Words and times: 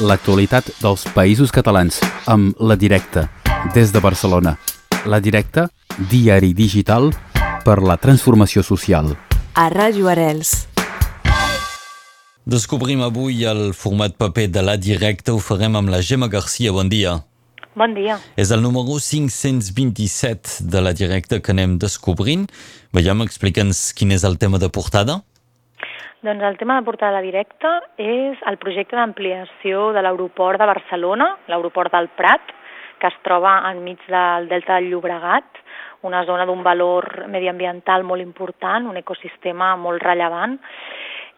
l'actualitat 0.00 0.70
dels 0.80 1.04
països 1.14 1.52
catalans 1.52 2.00
amb 2.30 2.56
La 2.60 2.76
Directa, 2.76 3.26
des 3.74 3.92
de 3.92 4.00
Barcelona. 4.00 4.56
La 5.04 5.20
Directa, 5.20 5.68
diari 6.10 6.54
digital 6.56 7.10
per 7.64 7.80
la 7.84 7.98
transformació 8.00 8.64
social. 8.64 9.12
A 9.54 9.68
Ràdio 9.72 10.08
Arels. 10.08 10.66
Descobrim 12.48 13.02
avui 13.04 13.44
el 13.44 13.74
format 13.76 14.16
paper 14.16 14.48
de 14.48 14.62
La 14.64 14.78
Directa. 14.80 15.34
Ho 15.34 15.38
farem 15.38 15.76
amb 15.76 15.92
la 15.92 16.00
Gemma 16.00 16.30
Garcia. 16.32 16.72
Bon 16.72 16.88
dia. 16.88 17.18
Bon 17.76 17.92
dia. 17.94 18.16
És 18.40 18.50
el 18.50 18.64
número 18.64 18.96
527 18.98 20.64
de 20.64 20.80
La 20.80 20.94
Directa 20.96 21.38
que 21.40 21.52
anem 21.52 21.76
descobrint. 21.78 22.48
Veiem, 22.96 23.20
explica'ns 23.22 23.90
quin 23.94 24.16
és 24.16 24.24
el 24.24 24.40
tema 24.40 24.58
de 24.58 24.72
portada. 24.72 25.20
Doncs 26.20 26.42
el 26.44 26.58
tema 26.60 26.74
de 26.76 26.84
portada 26.84 27.22
directa 27.24 27.78
és 27.96 28.40
el 28.50 28.58
projecte 28.60 28.92
d'ampliació 28.98 29.86
de 29.96 30.02
l'aeroport 30.04 30.60
de 30.60 30.66
Barcelona, 30.68 31.30
l'aeroport 31.48 31.94
del 31.94 32.10
Prat, 32.12 32.50
que 33.00 33.08
es 33.08 33.16
troba 33.24 33.54
enmig 33.70 34.02
del 34.04 34.50
delta 34.50 34.76
del 34.76 34.90
Llobregat, 34.90 35.62
una 36.04 36.20
zona 36.28 36.44
d'un 36.44 36.60
valor 36.60 37.24
mediambiental 37.32 38.04
molt 38.04 38.20
important, 38.20 38.90
un 38.92 39.00
ecosistema 39.00 39.70
molt 39.80 40.04
rellevant, 40.04 40.58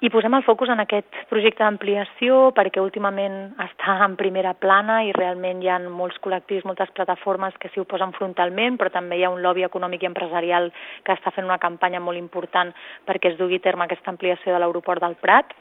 i 0.03 0.11
posem 0.11 0.35
el 0.35 0.43
focus 0.43 0.73
en 0.75 0.81
aquest 0.83 1.15
projecte 1.31 1.63
d'ampliació 1.63 2.49
perquè 2.57 2.83
últimament 2.83 3.53
està 3.63 4.01
en 4.03 4.17
primera 4.19 4.51
plana 4.59 4.97
i 5.07 5.13
realment 5.15 5.61
hi 5.63 5.71
ha 5.71 5.79
molts 5.85 6.19
col·lectius, 6.25 6.65
moltes 6.67 6.91
plataformes 6.97 7.55
que 7.63 7.71
s'hi 7.71 7.85
oposen 7.85 8.11
frontalment, 8.17 8.81
però 8.81 8.91
també 8.91 9.21
hi 9.21 9.23
ha 9.23 9.31
un 9.31 9.45
lobby 9.47 9.63
econòmic 9.63 10.03
i 10.03 10.11
empresarial 10.11 10.73
que 11.07 11.15
està 11.15 11.31
fent 11.31 11.47
una 11.47 11.61
campanya 11.63 12.03
molt 12.03 12.19
important 12.19 12.75
perquè 13.07 13.31
es 13.31 13.39
dugui 13.39 13.63
a 13.63 13.67
terme 13.69 13.87
aquesta 13.87 14.11
ampliació 14.11 14.51
de 14.51 14.59
l'aeroport 14.59 15.07
del 15.07 15.15
Prat. 15.23 15.55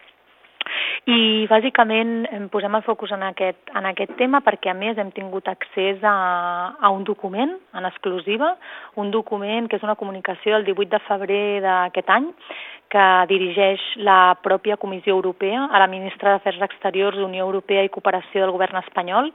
I 1.10 1.48
bàsicament 1.50 2.28
posem 2.54 2.76
el 2.78 2.84
focus 2.86 3.10
en 3.16 3.23
aquest, 3.26 3.72
en 3.73 3.88
aquest 3.90 4.12
tema 4.20 4.44
perquè 4.46 4.70
a 4.70 4.76
més 4.78 5.00
hem 5.02 5.10
tingut 5.16 5.48
accés 5.50 6.04
a, 6.05 6.76
a 6.77 6.91
un 6.94 7.02
document 7.04 7.55
en 7.74 7.88
exclusiva, 7.90 8.52
un 9.02 9.10
document 9.10 9.66
que 9.66 9.79
és 9.79 9.88
una 9.88 9.98
comunicació 9.98 10.54
del 10.54 10.68
18 10.70 10.91
de 10.91 10.99
febrer 11.07 11.46
d'aquest 11.66 12.12
any 12.13 12.29
que 12.91 13.05
dirigeix 13.32 13.82
la 14.04 14.35
pròpia 14.44 14.77
Comissió 14.77 15.16
Europea 15.16 15.63
a 15.72 15.79
la 15.82 15.90
ministra 15.90 16.35
d'Afers 16.35 16.62
Exteriors 16.68 17.18
d'Unió 17.18 17.48
Europea 17.48 17.82
i 17.88 17.90
Cooperació 17.90 18.44
del 18.44 18.54
govern 18.54 18.77
espanyol, 18.84 19.32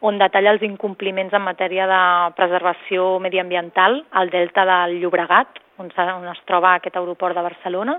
on 0.00 0.16
detalla 0.22 0.54
els 0.54 0.64
incompliments 0.64 1.34
en 1.36 1.44
matèria 1.44 1.90
de 1.90 2.02
preservació 2.38 3.18
mediambiental 3.20 4.00
al 4.22 4.32
delta 4.32 4.64
del 4.64 5.00
Llobregat, 5.02 5.60
on, 5.82 5.90
on 5.90 6.28
es 6.32 6.42
troba 6.48 6.76
aquest 6.78 6.96
aeroport 6.96 7.36
de 7.36 7.44
Barcelona, 7.44 7.98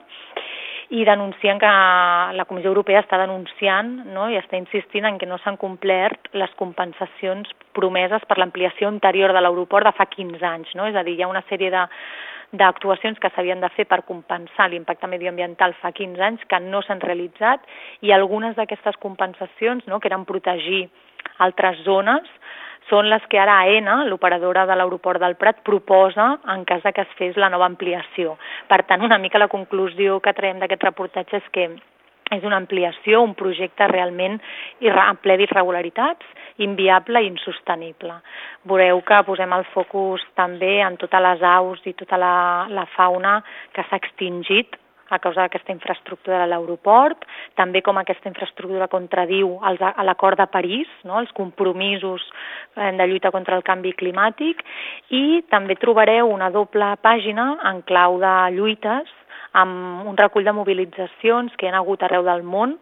i 0.92 1.06
denuncien 1.08 1.60
que 1.60 1.72
la 2.36 2.46
Comissió 2.50 2.68
Europea 2.68 3.00
està 3.00 3.16
denunciant 3.22 3.94
no, 4.12 4.26
i 4.28 4.36
està 4.36 4.60
insistint 4.60 5.08
en 5.08 5.20
que 5.22 5.30
no 5.30 5.38
s'han 5.40 5.56
complert 5.62 6.28
les 6.36 6.52
compensacions 6.60 7.48
promeses 7.78 8.26
per 8.28 8.36
l'ampliació 8.42 8.90
anterior 8.92 9.32
de 9.32 9.40
l'aeroport 9.40 9.88
de 9.88 9.96
fa 9.96 10.10
15 10.12 10.44
anys. 10.50 10.74
No? 10.76 10.90
És 10.92 11.00
a 11.00 11.06
dir, 11.08 11.16
hi 11.16 11.24
ha 11.24 11.32
una 11.32 11.46
sèrie 11.48 11.72
de 11.72 11.86
d'actuacions 12.52 13.16
que 13.24 13.30
s'havien 13.32 13.62
de 13.64 13.70
fer 13.72 13.86
per 13.88 14.02
compensar 14.04 14.66
l'impacte 14.68 15.08
medioambiental 15.08 15.72
fa 15.80 15.94
15 15.96 16.26
anys 16.28 16.42
que 16.52 16.60
no 16.60 16.82
s'han 16.84 17.00
realitzat 17.00 17.64
i 18.04 18.12
algunes 18.12 18.58
d'aquestes 18.58 19.00
compensacions, 19.00 19.88
no, 19.88 20.02
que 20.04 20.12
eren 20.12 20.28
protegir 20.28 20.90
altres 21.40 21.80
zones, 21.86 22.28
són 22.92 23.08
les 23.08 23.24
que 23.32 23.40
ara 23.40 23.62
AENA, 23.64 24.02
l'operadora 24.10 24.66
de 24.68 24.76
l'aeroport 24.76 25.22
del 25.24 25.38
Prat, 25.40 25.64
proposa 25.64 26.34
en 26.54 26.66
cas 26.68 26.84
de 26.84 26.92
que 26.92 27.06
es 27.08 27.16
fes 27.16 27.40
la 27.40 27.50
nova 27.50 27.70
ampliació. 27.72 28.36
Per 28.68 28.84
tant, 28.90 29.06
una 29.08 29.18
mica 29.18 29.40
la 29.40 29.48
conclusió 29.52 30.20
que 30.20 30.36
traiem 30.36 30.60
d'aquest 30.60 30.84
reportatge 30.90 31.40
és 31.40 31.50
que 31.56 31.70
és 32.32 32.44
una 32.48 32.60
ampliació, 32.62 33.22
un 33.24 33.34
projecte 33.36 33.88
realment 33.92 34.38
ple 35.24 35.38
d'irregularitats, 35.40 36.28
inviable 36.64 37.24
i 37.24 37.28
insostenible. 37.28 38.14
Veureu 38.68 39.02
que 39.08 39.24
posem 39.28 39.52
el 39.56 39.66
focus 39.74 40.24
també 40.40 40.80
en 40.86 40.96
totes 41.02 41.26
les 41.28 41.44
aus 41.44 41.84
i 41.86 41.94
tota 41.98 42.20
la, 42.22 42.36
la 42.72 42.88
fauna 42.96 43.42
que 43.76 43.84
s'ha 43.90 44.00
extingit 44.00 44.80
a 45.12 45.20
causa 45.20 45.44
d'aquesta 45.44 45.74
infraestructura 45.76 46.40
de 46.42 46.48
l'aeroport, 46.50 47.26
també 47.60 47.84
com 47.86 48.00
aquesta 48.00 48.30
infraestructura 48.32 48.90
contradiu 48.92 49.58
a 49.62 50.04
l'acord 50.08 50.40
de 50.40 50.48
París, 50.48 50.90
no? 51.04 51.20
els 51.20 51.32
compromisos 51.38 52.24
eh, 52.76 52.92
de 52.98 53.08
lluita 53.08 53.32
contra 53.36 53.58
el 53.60 53.66
canvi 53.68 53.94
climàtic, 54.00 54.64
i 55.12 55.44
també 55.52 55.76
trobareu 55.80 56.32
una 56.32 56.50
doble 56.50 56.96
pàgina 57.04 57.54
en 57.72 57.84
clau 57.88 58.20
de 58.24 58.36
lluites 58.56 59.12
amb 59.52 60.08
un 60.08 60.16
recull 60.16 60.48
de 60.48 60.56
mobilitzacions 60.56 61.56
que 61.60 61.68
hi 61.68 61.72
ha 61.72 61.82
hagut 61.82 62.04
arreu 62.08 62.24
del 62.24 62.44
món 62.48 62.78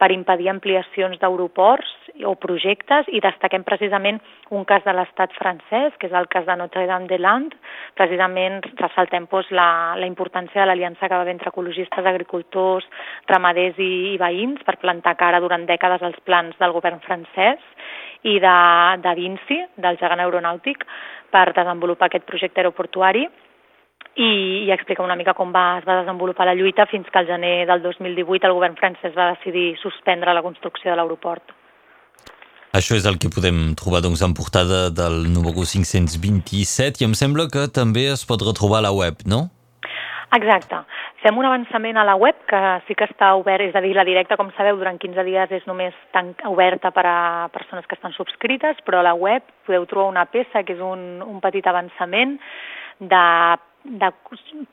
per 0.00 0.10
impedir 0.12 0.48
ampliacions 0.50 1.20
d'aeroports 1.20 1.92
o 2.22 2.34
projectes 2.38 3.08
i 3.10 3.20
destaquem 3.24 3.64
precisament 3.66 4.20
un 4.54 4.62
cas 4.68 4.84
de 4.86 4.94
l'estat 4.94 5.32
francès, 5.34 5.96
que 5.98 6.06
és 6.06 6.14
el 6.14 6.28
cas 6.30 6.46
de 6.46 6.56
Notre-Dame-de-Land. 6.60 7.56
Precisament 7.98 8.60
ressaltem 8.78 9.26
doncs, 9.30 9.50
la, 9.50 9.96
la 9.98 10.06
importància 10.06 10.62
de 10.62 10.68
l'aliança 10.70 11.08
que 11.08 11.14
va 11.14 11.22
haver 11.26 11.34
entre 11.34 11.50
ecologistes, 11.50 12.06
agricultors, 12.06 12.86
ramaders 13.30 13.80
i, 13.82 13.92
i 14.14 14.18
veïns 14.20 14.62
per 14.66 14.78
plantar 14.82 15.16
cara 15.18 15.42
durant 15.42 15.66
dècades 15.66 16.02
als 16.02 16.20
plans 16.24 16.54
del 16.60 16.74
govern 16.76 17.00
francès 17.02 17.58
i 18.22 18.38
de, 18.40 18.58
de 19.02 19.14
Vinci, 19.18 19.58
del 19.76 19.98
gegant 20.00 20.22
aeronàutic, 20.22 20.86
per 21.34 21.50
desenvolupar 21.56 22.08
aquest 22.08 22.28
projecte 22.28 22.62
aeroportuari 22.62 23.26
i, 24.14 24.30
i 24.66 24.70
explica 24.70 25.02
una 25.02 25.16
mica 25.18 25.34
com 25.34 25.50
va, 25.52 25.80
es 25.80 25.88
va 25.88 25.98
desenvolupar 26.02 26.46
la 26.46 26.54
lluita 26.54 26.86
fins 26.86 27.10
que 27.10 27.18
al 27.18 27.26
gener 27.26 27.66
del 27.66 27.82
2018 27.82 28.46
el 28.46 28.54
govern 28.54 28.78
francès 28.78 29.16
va 29.18 29.32
decidir 29.34 29.74
suspendre 29.82 30.34
la 30.34 30.42
construcció 30.46 30.92
de 30.92 30.96
l'aeroport. 31.00 31.63
Això 32.74 32.96
és 32.98 33.04
el 33.06 33.20
que 33.22 33.28
podem 33.30 33.58
trobar 33.78 34.00
doncs, 34.02 34.22
en 34.26 34.32
portada 34.34 34.88
del 34.90 35.28
número 35.30 35.62
527 35.62 36.98
i 36.98 37.06
em 37.06 37.12
sembla 37.14 37.46
que 37.46 37.68
també 37.70 38.08
es 38.10 38.24
pot 38.26 38.42
retrobar 38.42 38.80
a 38.80 38.86
la 38.88 38.90
web, 38.90 39.22
no? 39.30 39.44
Exacte. 40.34 40.80
Fem 41.22 41.38
un 41.38 41.46
avançament 41.46 41.96
a 41.96 42.04
la 42.08 42.16
web 42.18 42.40
que 42.50 42.62
sí 42.88 42.96
que 42.98 43.06
està 43.06 43.28
obert, 43.38 43.62
és 43.62 43.78
a 43.78 43.82
dir, 43.84 43.92
la 43.94 44.04
directa, 44.04 44.34
com 44.36 44.50
sabeu, 44.56 44.74
durant 44.80 44.98
15 44.98 45.22
dies 45.28 45.54
és 45.54 45.68
només 45.70 45.94
tan 46.16 46.32
oberta 46.50 46.90
per 46.90 47.06
a 47.06 47.18
persones 47.54 47.86
que 47.86 47.94
estan 47.94 48.16
subscrites, 48.16 48.82
però 48.82 49.04
a 49.04 49.06
la 49.06 49.14
web 49.14 49.46
podeu 49.68 49.86
trobar 49.86 50.10
una 50.10 50.26
peça 50.26 50.64
que 50.66 50.74
és 50.74 50.82
un, 50.82 51.22
un 51.22 51.38
petit 51.44 51.70
avançament 51.70 52.34
de 52.98 53.22
de, 53.84 54.08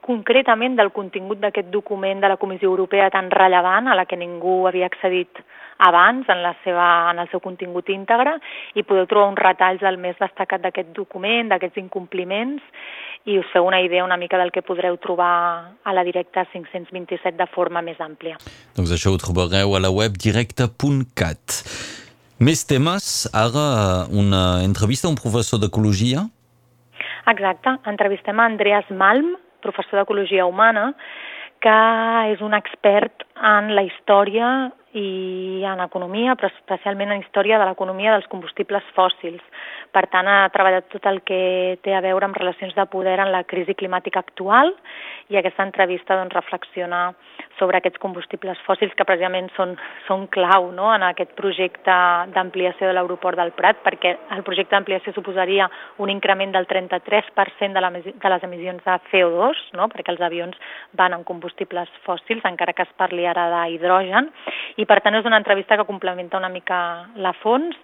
concretament 0.07 0.77
del 0.79 0.89
contingut 0.95 1.41
d'aquest 1.41 1.67
document 1.69 2.21
de 2.23 2.29
la 2.31 2.37
Comissió 2.39 2.69
Europea 2.69 3.09
tan 3.11 3.29
rellevant 3.29 3.89
a 3.91 3.95
la 3.99 4.05
que 4.07 4.15
ningú 4.15 4.61
havia 4.69 4.87
accedit 4.87 5.41
abans 5.81 6.29
en, 6.29 6.41
la 6.43 6.53
seva, 6.63 6.87
en 7.11 7.21
el 7.23 7.29
seu 7.31 7.41
contingut 7.43 7.89
íntegre 7.89 8.37
i 8.77 8.85
podeu 8.87 9.07
trobar 9.09 9.31
uns 9.31 9.41
retalls 9.41 9.83
del 9.83 9.97
més 10.01 10.17
destacat 10.21 10.63
d'aquest 10.63 10.91
document, 10.97 11.49
d'aquests 11.51 11.81
incompliments 11.81 12.63
i 13.29 13.37
us 13.37 13.49
feu 13.53 13.67
una 13.67 13.81
idea 13.81 14.05
una 14.05 14.17
mica 14.17 14.39
del 14.41 14.53
que 14.53 14.63
podreu 14.65 14.97
trobar 15.01 15.31
a 15.83 15.93
la 15.93 16.03
directa 16.07 16.45
527 16.53 17.37
de 17.37 17.49
forma 17.53 17.83
més 17.85 18.01
àmplia. 18.01 18.37
Doncs 18.77 18.93
això 18.93 19.13
ho 19.13 19.21
trobareu 19.21 19.75
a 19.77 19.81
la 19.81 19.93
web 19.93 20.17
directa.cat. 20.17 21.61
Més 22.41 22.65
temes, 22.65 23.27
ara 23.37 24.07
una 24.09 24.61
entrevista 24.65 25.09
a 25.09 25.13
un 25.13 25.19
professor 25.19 25.61
d'ecologia 25.61 26.25
Exacte, 27.27 27.75
entrevistem 27.85 28.39
a 28.39 28.45
Andreas 28.49 28.87
Malm, 28.89 29.35
professor 29.61 30.01
d'Ecologia 30.01 30.45
Humana, 30.45 30.91
que 31.61 31.77
és 32.33 32.41
un 32.41 32.55
expert 32.57 33.27
en 33.41 33.73
la 33.75 33.83
història 33.83 34.71
i 34.93 35.63
en 35.63 35.79
economia, 35.79 36.35
però 36.35 36.49
especialment 36.51 37.13
en 37.13 37.21
història 37.23 37.59
de 37.59 37.67
l'economia 37.69 38.11
dels 38.11 38.27
combustibles 38.31 38.83
fòssils. 38.95 39.43
Per 39.91 40.03
tant, 40.11 40.27
ha 40.27 40.49
treballat 40.51 40.89
tot 40.91 41.05
el 41.07 41.21
que 41.27 41.77
té 41.83 41.95
a 41.95 42.01
veure 42.03 42.27
amb 42.27 42.37
relacions 42.37 42.75
de 42.75 42.85
poder 42.91 43.17
en 43.19 43.31
la 43.31 43.43
crisi 43.47 43.75
climàtica 43.75 44.19
actual 44.19 44.73
i 45.31 45.37
aquesta 45.39 45.63
entrevista 45.63 46.17
doncs, 46.19 46.35
reflexiona 46.35 47.01
sobre 47.59 47.79
aquests 47.79 48.01
combustibles 48.03 48.59
fòssils 48.65 48.93
que 48.97 49.07
precisament 49.07 49.47
són, 49.55 49.75
són 50.07 50.25
clau 50.33 50.71
no? 50.75 50.89
en 50.95 51.05
aquest 51.07 51.35
projecte 51.39 51.95
d'ampliació 52.33 52.89
de 52.89 52.95
l'aeroport 52.97 53.39
del 53.39 53.53
Prat, 53.55 53.79
perquè 53.85 54.15
el 54.35 54.43
projecte 54.47 54.75
d'ampliació 54.75 55.13
suposaria 55.15 55.69
un 56.03 56.11
increment 56.11 56.55
del 56.55 56.67
33% 56.67 57.71
de, 57.71 57.83
la, 57.83 57.91
de 57.91 58.33
les 58.33 58.47
emissions 58.47 58.83
de 58.87 58.97
CO2, 59.11 59.63
no? 59.79 59.87
perquè 59.93 60.15
els 60.15 60.23
avions 60.25 60.57
van 60.99 61.15
amb 61.15 61.27
combustibles 61.27 61.91
fòssils, 62.07 62.43
encara 62.47 62.75
que 62.75 62.87
es 62.87 62.95
parli 62.99 63.27
ara 63.31 63.47
d'hidrogen, 63.53 64.29
i 64.77 64.85
per 64.87 64.99
tant 65.03 65.17
és 65.17 65.27
una 65.27 65.39
entrevista 65.41 65.77
que 65.79 65.87
complementa 65.87 66.39
una 66.39 66.51
mica 66.53 66.79
la 67.15 67.33
fons 67.41 67.75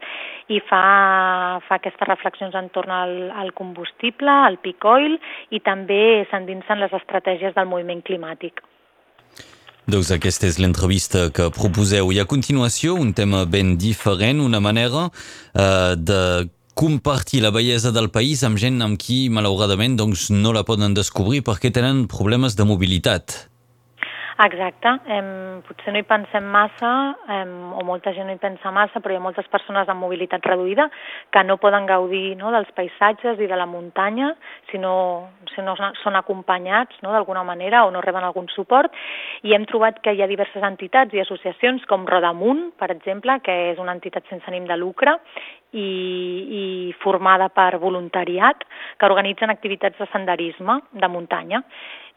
i 0.53 0.61
fa, 0.63 1.59
fa 1.67 1.79
aquestes 1.79 2.07
reflexions 2.07 2.55
entorn 2.55 2.93
al, 2.93 3.15
al 3.35 3.53
combustible, 3.57 4.31
al 4.31 4.59
peak 4.63 4.87
oil 4.87 5.17
i 5.51 5.61
també 5.63 6.25
s'endinsa 6.31 6.75
en 6.75 6.83
les 6.85 6.95
estratègies 6.95 7.55
del 7.57 7.69
moviment 7.69 8.03
climàtic. 8.07 8.63
Doncs 9.87 10.09
aquesta 10.11 10.49
és 10.49 10.57
l'entrevista 10.59 11.29
que 11.31 11.47
proposeu. 11.55 12.11
I 12.11 12.19
a 12.19 12.27
continuació, 12.27 12.97
un 12.99 13.13
tema 13.15 13.45
ben 13.47 13.77
diferent, 13.79 14.41
una 14.43 14.59
manera 14.59 15.05
eh, 15.07 15.95
de 15.95 16.21
compartir 16.77 17.39
la 17.41 17.53
bellesa 17.55 17.93
del 17.95 18.11
país 18.13 18.43
amb 18.43 18.59
gent 18.61 18.83
amb 18.83 18.99
qui, 19.01 19.29
malauradament, 19.33 19.95
doncs, 19.97 20.27
no 20.29 20.51
la 20.53 20.65
poden 20.67 20.93
descobrir 20.93 21.39
perquè 21.47 21.71
tenen 21.73 22.03
problemes 22.11 22.59
de 22.59 22.67
mobilitat. 22.67 23.47
Exacte, 24.37 24.91
em, 25.09 25.29
potser 25.65 25.89
no 25.89 25.97
hi 25.97 26.05
pensem 26.05 26.45
massa, 26.53 26.89
em, 27.39 27.53
o 27.73 27.81
molta 27.81 28.11
gent 28.13 28.27
no 28.29 28.35
hi 28.35 28.37
pensa 28.37 28.69
massa, 28.69 29.01
però 29.01 29.15
hi 29.15 29.17
ha 29.17 29.23
moltes 29.23 29.47
persones 29.49 29.89
amb 29.89 30.03
mobilitat 30.03 30.45
reduïda 30.45 30.85
que 31.33 31.41
no 31.43 31.55
poden 31.57 31.87
gaudir 31.89 32.35
no, 32.37 32.51
dels 32.53 32.69
paisatges 32.77 33.41
i 33.41 33.49
de 33.49 33.57
la 33.57 33.65
muntanya 33.65 34.35
si 34.69 34.77
no, 34.77 34.93
si 35.55 35.65
no 35.65 35.73
són 36.03 36.19
acompanyats 36.21 37.01
no, 37.01 37.15
d'alguna 37.15 37.41
manera 37.47 37.81
o 37.87 37.89
no 37.89 38.03
reben 38.05 38.29
algun 38.29 38.45
suport. 38.53 38.93
I 39.41 39.57
hem 39.57 39.65
trobat 39.65 40.03
que 40.05 40.13
hi 40.13 40.21
ha 40.21 40.29
diverses 40.29 40.61
entitats 40.61 41.17
i 41.17 41.23
associacions 41.25 41.89
com 41.89 42.05
Rodamunt, 42.05 42.75
per 42.77 42.91
exemple, 42.93 43.39
que 43.41 43.57
és 43.71 43.81
una 43.81 43.97
entitat 43.97 44.29
sense 44.29 44.45
ànim 44.53 44.69
de 44.69 44.77
lucre 44.77 45.17
i, 45.73 45.87
i 46.59 46.65
formada 47.03 47.49
per 47.49 47.77
voluntariat, 47.81 48.63
que 48.97 49.05
organitzen 49.05 49.51
activitats 49.51 49.99
de 49.99 50.07
senderisme 50.11 50.79
de 50.91 51.09
muntanya 51.11 51.63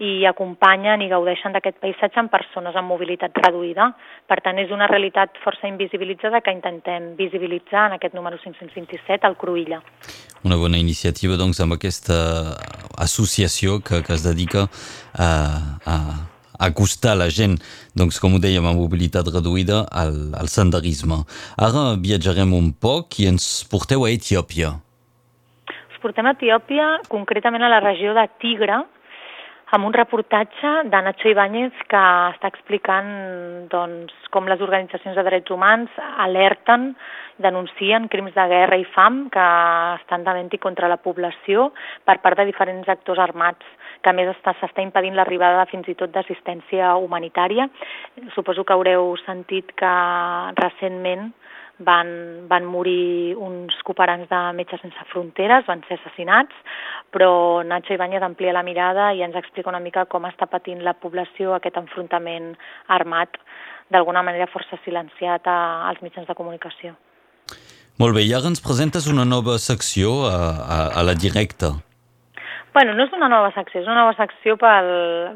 i 0.00 0.24
acompanyen 0.24 1.02
i 1.04 1.10
gaudeixen 1.10 1.52
d'aquest 1.52 1.76
paisatge 1.82 2.22
amb 2.22 2.32
persones 2.32 2.76
amb 2.76 2.88
mobilitat 2.88 3.36
reduïda. 3.44 3.90
Per 4.30 4.38
tant, 4.40 4.56
és 4.62 4.72
una 4.72 4.88
realitat 4.88 5.36
força 5.44 5.68
invisibilitzada 5.68 6.40
que 6.40 6.54
intentem 6.56 7.12
visibilitzar 7.18 7.88
en 7.90 7.98
aquest 7.98 8.16
número 8.16 8.40
527 8.40 9.28
al 9.28 9.36
Cruïlla. 9.36 9.82
Una 10.48 10.56
bona 10.56 10.80
iniciativa, 10.80 11.36
doncs, 11.36 11.60
amb 11.60 11.76
aquesta 11.76 12.56
associació 12.96 13.80
que, 13.84 14.00
que 14.06 14.16
es 14.16 14.24
dedica 14.24 14.68
a, 15.12 15.28
a 15.84 15.96
acostar 16.60 17.16
la 17.18 17.30
gent, 17.32 17.58
doncs, 17.96 18.20
com 18.22 18.36
ho 18.36 18.42
dèiem, 18.42 18.66
amb 18.66 18.80
mobilitat 18.82 19.32
reduïda 19.32 19.82
al, 19.90 20.14
al 20.38 20.52
senderisme. 20.52 21.22
Ara 21.56 21.96
viatjarem 22.00 22.54
un 22.56 22.70
poc 22.76 23.20
i 23.20 23.28
ens 23.32 23.50
porteu 23.72 24.06
a 24.06 24.12
Etiòpia. 24.12 24.76
Us 25.90 26.00
portem 26.04 26.28
a 26.28 26.36
Etiòpia, 26.36 26.96
concretament 27.08 27.64
a 27.64 27.72
la 27.72 27.82
regió 27.84 28.14
de 28.16 28.28
Tigre, 28.40 28.84
amb 29.70 29.86
un 29.86 29.94
reportatge 29.94 30.70
de 30.90 31.00
Nacho 31.06 31.30
Ibáñez 31.30 31.74
que 31.90 32.00
està 32.34 32.48
explicant 32.50 33.10
doncs, 33.70 34.14
com 34.34 34.48
les 34.50 34.62
organitzacions 34.64 35.14
de 35.14 35.24
drets 35.26 35.52
humans 35.54 35.94
alerten, 36.18 36.90
denuncien 37.38 38.08
crims 38.10 38.34
de 38.34 38.46
guerra 38.50 38.78
i 38.80 38.86
fam 38.94 39.28
que 39.32 39.46
estan 40.00 40.26
de 40.26 40.58
contra 40.58 40.90
la 40.90 40.98
població 40.98 41.70
per 42.04 42.18
part 42.18 42.36
de 42.36 42.48
diferents 42.50 42.88
actors 42.88 43.22
armats 43.22 43.64
que 44.02 44.10
a 44.10 44.16
més 44.16 44.30
s'està 44.44 44.82
impedint 44.82 45.16
l'arribada 45.16 45.66
fins 45.70 45.88
i 45.88 45.96
tot 45.98 46.12
d'assistència 46.14 46.94
humanitària. 46.96 47.68
Suposo 48.34 48.64
que 48.64 48.76
haureu 48.76 49.14
sentit 49.26 49.74
que 49.76 49.92
recentment 50.60 51.30
van, 51.80 52.10
van 52.48 52.64
morir 52.68 53.34
uns 53.40 53.74
cooperants 53.86 54.28
de 54.30 54.40
Metges 54.56 54.82
Sense 54.84 55.06
Fronteres, 55.12 55.66
van 55.68 55.82
ser 55.88 55.98
assassinats, 55.98 56.54
però 57.12 57.64
Nacho 57.66 57.94
Ibáñez 57.96 58.22
amplia 58.22 58.54
la 58.56 58.64
mirada 58.66 59.10
i 59.16 59.24
ens 59.24 59.36
explica 59.40 59.72
una 59.72 59.82
mica 59.82 60.06
com 60.06 60.28
està 60.28 60.46
patint 60.46 60.84
la 60.84 60.94
població 60.94 61.56
aquest 61.56 61.80
enfrontament 61.80 62.52
armat, 62.88 63.40
d'alguna 63.90 64.22
manera 64.22 64.50
força 64.50 64.78
silenciat 64.84 65.48
a, 65.50 65.88
als 65.88 66.02
mitjans 66.04 66.28
de 66.28 66.36
comunicació. 66.38 66.94
Molt 68.00 68.16
bé, 68.16 68.24
i 68.24 68.32
ara 68.32 68.48
ens 68.48 68.62
presentes 68.64 69.08
una 69.10 69.26
nova 69.28 69.58
secció 69.58 70.22
a, 70.28 70.36
a, 70.62 70.82
a 71.00 71.02
la 71.04 71.16
directa. 71.18 71.74
Bueno, 72.72 72.94
no 72.94 73.02
és 73.02 73.14
una 73.16 73.26
nova 73.26 73.48
secció, 73.50 73.80
és 73.80 73.88
una 73.88 74.04
nova 74.04 74.12
secció 74.14 74.54
pel, 74.54 74.88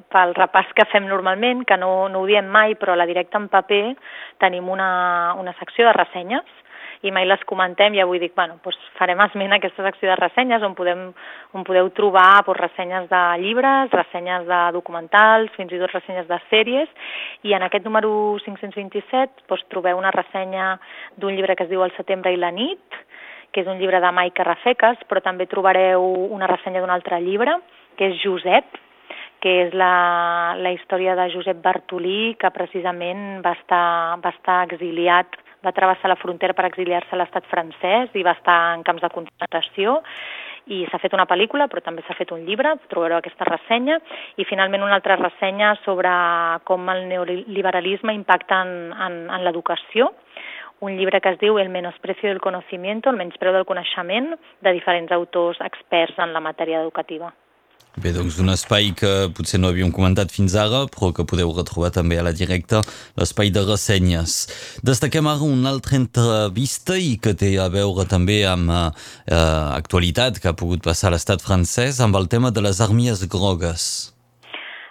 pel 0.07 0.35
repàs 0.37 0.69
que 0.79 0.85
fem 0.93 1.09
normalment, 1.11 1.65
que 1.67 1.75
no, 1.81 2.07
no 2.07 2.21
ho 2.23 2.29
diem 2.31 2.47
mai, 2.47 2.77
però 2.79 2.95
a 2.95 3.01
la 3.01 3.09
directa 3.11 3.41
en 3.41 3.49
paper 3.51 3.97
tenim 4.39 4.69
una, 4.71 5.35
una 5.41 5.55
secció 5.59 5.89
de 5.89 5.97
ressenyes 5.97 6.61
i 7.03 7.11
mai 7.13 7.27
les 7.27 7.43
comentem 7.45 7.97
i 7.99 8.01
avui 8.01 8.21
dic, 8.23 8.37
bueno, 8.39 8.61
doncs 8.63 8.79
farem 9.01 9.19
esment 9.27 9.53
a 9.53 9.59
aquesta 9.59 9.83
secció 9.85 10.13
de 10.13 10.19
ressenyes 10.21 10.63
on, 10.63 10.77
podem, 10.79 11.09
on 11.59 11.67
podeu 11.67 11.91
trobar 11.97 12.45
doncs, 12.47 12.61
ressenyes 12.63 13.11
de 13.11 13.23
llibres, 13.43 13.91
ressenyes 13.91 14.47
de 14.47 14.61
documentals, 14.79 15.51
fins 15.59 15.75
i 15.75 15.83
tot 15.83 15.91
ressenyes 15.91 16.31
de 16.31 16.39
sèries 16.53 17.11
i 17.43 17.59
en 17.59 17.67
aquest 17.67 17.85
número 17.85 18.13
527 18.47 19.49
doncs, 19.51 19.67
trobeu 19.75 19.99
una 19.99 20.15
ressenya 20.15 20.77
d'un 21.19 21.35
llibre 21.35 21.59
que 21.59 21.67
es 21.67 21.75
diu 21.75 21.83
El 21.83 21.93
setembre 21.99 22.33
i 22.33 22.39
la 22.39 22.55
nit, 22.55 23.03
que 23.55 23.63
és 23.63 23.71
un 23.71 23.79
llibre 23.79 24.01
de 24.03 24.11
Maica 24.11 24.45
Rafeques, 24.45 25.05
però 25.07 25.23
també 25.23 25.47
trobareu 25.47 26.03
una 26.35 26.51
ressenya 26.51 26.83
d'un 26.83 26.91
altre 26.91 27.21
llibre, 27.23 27.55
que 27.95 28.11
és 28.11 28.19
Josep, 28.19 28.81
que 29.45 29.53
és 29.67 29.75
la, 29.77 30.57
la 30.59 30.73
història 30.75 31.15
de 31.15 31.29
Josep 31.31 31.61
Bartolí, 31.63 32.35
que 32.41 32.51
precisament 32.51 33.45
va 33.45 33.53
estar, 33.59 33.85
va 34.25 34.33
estar 34.35 34.63
exiliat, 34.67 35.39
va 35.65 35.73
travessar 35.77 36.11
la 36.11 36.19
frontera 36.21 36.57
per 36.57 36.67
exiliar-se 36.69 37.15
a 37.15 37.21
l'estat 37.21 37.47
francès 37.51 38.17
i 38.19 38.25
va 38.27 38.35
estar 38.39 38.57
en 38.75 38.83
camps 38.89 39.05
de 39.05 39.13
concentració. 39.15 40.01
I 40.75 40.87
s'ha 40.89 41.01
fet 41.01 41.13
una 41.13 41.29
pel·lícula, 41.29 41.69
però 41.69 41.83
també 41.85 42.03
s'ha 42.07 42.17
fet 42.17 42.33
un 42.33 42.47
llibre, 42.49 42.73
trobareu 42.89 43.19
aquesta 43.21 43.45
ressenya, 43.49 43.99
i 44.41 44.49
finalment 44.49 44.85
una 44.87 44.97
altra 44.97 45.19
ressenya 45.21 45.75
sobre 45.85 46.11
com 46.65 46.89
el 46.89 47.05
neoliberalisme 47.11 48.17
impacta 48.17 48.63
en, 48.65 48.75
en, 48.97 49.19
en 49.29 49.45
l'educació, 49.45 50.09
un 50.85 50.99
llibre 50.99 51.21
que 51.21 51.33
es 51.33 51.41
diu 51.41 51.59
El 51.59 51.71
menosprecio 51.73 52.29
del 52.29 52.43
conocimiento, 52.45 53.11
el 53.11 53.17
menyspreu 53.17 53.53
del 53.57 53.65
coneixement, 53.69 54.35
de 54.63 54.77
diferents 54.77 55.13
autors 55.13 55.61
experts 55.65 56.21
en 56.21 56.37
la 56.37 56.45
matèria 56.45 56.83
educativa. 56.83 57.33
Bé, 57.95 58.11
doncs 58.11 58.41
un 58.43 58.51
espai 58.51 58.89
que 58.99 59.11
potser 59.39 59.61
no 59.63 59.69
havíem 59.71 59.93
comentat 59.95 60.33
fins 60.35 60.57
ara, 60.59 60.81
però 60.91 61.13
que 61.15 61.27
podeu 61.31 61.53
retrobar 61.55 61.93
també 61.95 62.19
a 62.19 62.25
la 62.27 62.33
directa, 62.35 62.81
l'espai 63.21 63.53
de 63.55 63.63
ressenyes. 63.63 64.35
Destaquem 64.83 65.29
ara 65.31 65.47
una 65.47 65.71
altra 65.71 66.01
entrevista 66.01 66.99
i 66.99 67.15
que 67.23 67.37
té 67.39 67.53
a 67.63 67.69
veure 67.71 68.09
també 68.11 68.41
amb 68.51 68.73
eh, 68.75 68.89
actualitat 69.37 70.43
que 70.43 70.51
ha 70.51 70.59
pogut 70.59 70.83
passar 70.83 71.13
a 71.13 71.15
l'estat 71.15 71.45
francès 71.45 72.03
amb 72.03 72.19
el 72.19 72.27
tema 72.27 72.51
de 72.51 72.67
les 72.67 72.83
armies 72.83 73.23
grogues. 73.31 74.14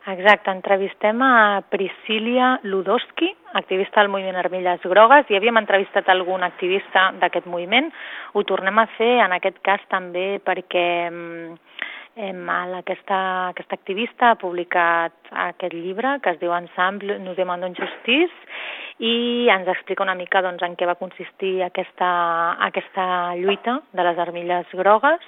Exacte, 0.05 0.51
entrevistem 0.51 1.21
a 1.21 1.63
Priscília 1.69 2.59
Ludowski, 2.63 3.33
activista 3.53 4.01
del 4.01 4.09
moviment 4.09 4.35
Armilles 4.35 4.83
Grogues, 4.83 5.29
i 5.31 5.37
havíem 5.37 5.61
entrevistat 5.61 6.09
algun 6.11 6.43
activista 6.43 7.05
d'aquest 7.21 7.47
moviment. 7.47 7.87
Ho 8.35 8.43
tornem 8.43 8.81
a 8.81 8.87
fer 8.97 9.13
en 9.23 9.31
aquest 9.31 9.61
cas 9.63 9.79
també 9.87 10.41
perquè 10.43 10.85
eh, 11.07 12.33
aquesta, 12.81 13.47
aquesta 13.53 13.79
activista 13.79 14.31
ha 14.31 14.41
publicat 14.43 15.31
aquest 15.31 15.73
llibre 15.73 16.17
que 16.19 16.35
es 16.35 16.39
diu 16.41 16.51
Ensemble 16.51 17.19
nous 17.23 17.39
demandons 17.39 17.79
justice 17.79 18.35
i 18.99 19.47
ens 19.49 19.67
explica 19.71 20.03
una 20.03 20.19
mica 20.19 20.41
doncs, 20.43 20.61
en 20.67 20.75
què 20.75 20.85
va 20.85 20.99
consistir 20.99 21.61
aquesta, 21.63 22.59
aquesta 22.59 23.35
lluita 23.39 23.79
de 23.93 24.03
les 24.03 24.19
armilles 24.19 24.67
grogues 24.73 25.23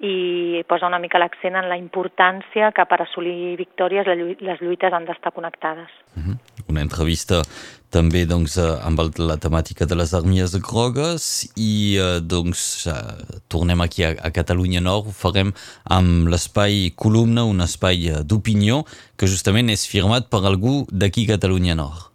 i 0.00 0.64
posa 0.68 0.88
una 0.90 0.98
mica 0.98 1.18
l'accent 1.18 1.56
en 1.56 1.68
la 1.70 1.78
importància 1.78 2.72
que 2.74 2.84
per 2.88 3.00
assolir 3.04 3.54
victòries 3.60 4.08
les 4.08 4.60
lluites 4.60 4.92
han 4.92 5.06
d'estar 5.06 5.32
connectades. 5.32 5.90
Mhm. 6.16 6.38
Una 6.68 6.80
entrevista 6.80 7.42
també 7.90 8.24
doncs, 8.26 8.56
eh, 8.58 8.78
amb 8.82 8.98
la 9.18 9.36
temàtica 9.36 9.86
de 9.86 9.94
les 9.94 10.14
armies 10.14 10.56
grogues 10.56 11.48
i 11.56 11.96
eh, 11.96 12.20
doncs, 12.20 12.86
eh, 12.86 13.40
tornem 13.48 13.80
aquí 13.80 14.02
a, 14.02 14.14
a 14.18 14.30
Catalunya 14.30 14.80
Nord, 14.80 15.06
ho 15.06 15.14
farem 15.14 15.52
amb 15.84 16.28
l'espai 16.28 16.90
Columna, 16.96 17.44
un 17.44 17.60
espai 17.60 18.24
d'opinió 18.26 18.82
que 19.16 19.30
justament 19.30 19.70
és 19.70 19.86
firmat 19.86 20.26
per 20.30 20.42
algú 20.42 20.86
d'aquí 20.90 21.28
Catalunya 21.30 21.78
Nord. 21.78 22.13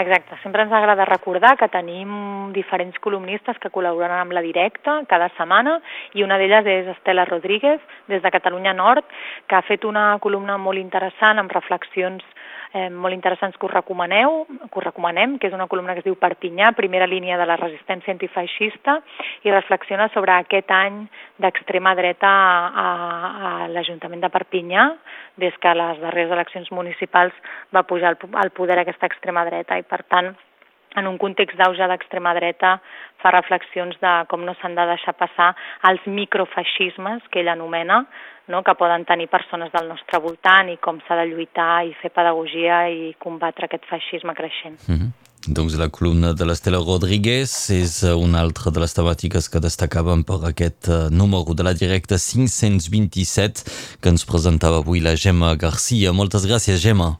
Exacte, 0.00 0.38
sempre 0.42 0.62
ens 0.62 0.72
agrada 0.72 1.04
recordar 1.04 1.58
que 1.60 1.68
tenim 1.68 2.12
diferents 2.56 2.96
columnistes 3.04 3.58
que 3.60 3.68
col·laboren 3.68 4.22
amb 4.22 4.32
la 4.32 4.40
directa 4.40 4.94
cada 5.10 5.26
setmana 5.36 5.74
i 6.16 6.24
una 6.24 6.38
d'elles 6.40 6.64
és 6.64 6.88
Estela 6.94 7.26
Rodríguez 7.28 7.82
des 8.08 8.22
de 8.24 8.32
Catalunya 8.32 8.72
Nord 8.72 9.04
que 9.44 9.58
ha 9.58 9.66
fet 9.68 9.84
una 9.84 10.16
columna 10.24 10.56
molt 10.56 10.80
interessant 10.80 11.42
amb 11.42 11.52
reflexions 11.52 12.24
eh, 12.72 12.88
molt 12.90 13.14
interessants 13.14 13.56
que 13.56 13.66
us 13.66 13.72
recomaneu, 13.72 14.44
que 14.48 14.78
us 14.80 14.84
recomanem, 14.84 15.38
que 15.38 15.48
és 15.48 15.56
una 15.56 15.68
columna 15.68 15.94
que 15.94 16.02
es 16.02 16.08
diu 16.08 16.16
Perpinyà, 16.18 16.72
primera 16.78 17.06
línia 17.06 17.38
de 17.40 17.46
la 17.48 17.56
resistència 17.60 18.12
antifeixista, 18.14 18.98
i 19.44 19.52
reflexiona 19.52 20.08
sobre 20.14 20.36
aquest 20.36 20.70
any 20.74 21.02
d'extrema 21.42 21.94
dreta 21.98 22.28
a, 22.28 22.84
a, 22.84 22.86
a 23.64 23.68
l'Ajuntament 23.72 24.24
de 24.24 24.32
Perpinyà, 24.32 24.88
des 25.42 25.56
que 25.60 25.74
les 25.74 26.00
darreres 26.00 26.32
eleccions 26.32 26.72
municipals 26.72 27.36
va 27.74 27.86
pujar 27.88 28.16
al 28.16 28.50
poder 28.56 28.78
aquesta 28.80 29.08
extrema 29.10 29.44
dreta, 29.48 29.78
i 29.78 29.86
per 29.86 30.02
tant 30.08 30.34
en 30.96 31.08
un 31.08 31.18
context 31.18 31.56
d'auge 31.58 31.88
d'extrema 31.88 32.34
dreta, 32.34 32.76
fa 33.22 33.32
reflexions 33.34 33.96
de 34.02 34.12
com 34.28 34.44
no 34.44 34.54
s'han 34.60 34.76
de 34.78 34.86
deixar 34.92 35.14
passar 35.14 35.52
els 35.88 36.04
microfeixismes, 36.06 37.26
que 37.30 37.40
ell 37.40 37.52
anomena, 37.52 38.04
no? 38.48 38.62
que 38.62 38.74
poden 38.74 39.04
tenir 39.08 39.28
persones 39.32 39.72
del 39.72 39.88
nostre 39.88 40.20
voltant 40.20 40.70
i 40.72 40.78
com 40.82 41.00
s'ha 41.06 41.18
de 41.22 41.28
lluitar 41.30 41.84
i 41.86 41.94
fer 42.02 42.10
pedagogia 42.14 42.86
i 42.90 43.12
combatre 43.18 43.68
aquest 43.68 43.86
feixisme 43.90 44.34
creixent. 44.34 44.80
Mm 44.88 44.98
-hmm. 44.98 45.12
Doncs 45.42 45.74
la 45.74 45.88
columna 45.90 46.28
de 46.38 46.46
l'Estela 46.46 46.78
Rodríguez 46.78 47.50
és 47.74 48.04
eh, 48.04 48.12
una 48.14 48.38
altra 48.38 48.70
de 48.70 48.78
les 48.78 48.94
temàtiques 48.94 49.48
que 49.50 49.58
destacàvem 49.58 50.22
per 50.22 50.38
aquest 50.46 50.86
uh, 50.86 51.10
número 51.10 51.56
de 51.58 51.64
la 51.66 51.72
directa 51.74 52.14
527 52.14 53.98
que 54.00 54.08
ens 54.08 54.22
presentava 54.24 54.78
avui 54.78 55.00
la 55.00 55.16
Gemma 55.16 55.56
Garcia. 55.56 56.12
Moltes 56.12 56.46
gràcies, 56.46 56.78
Gemma. 56.78 57.18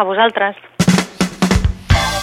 A 0.00 0.02
vosaltres. 0.08 0.56